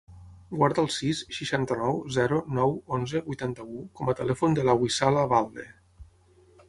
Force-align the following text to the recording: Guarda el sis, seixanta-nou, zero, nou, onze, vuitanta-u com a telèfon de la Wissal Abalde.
Guarda 0.59 0.79
el 0.83 0.87
sis, 0.93 1.19
seixanta-nou, 1.39 1.99
zero, 2.15 2.39
nou, 2.59 2.73
onze, 2.97 3.21
vuitanta-u 3.29 3.85
com 4.01 4.09
a 4.09 4.17
telèfon 4.23 4.57
de 4.59 4.67
la 4.71 4.77
Wissal 4.85 5.21
Abalde. 5.27 5.67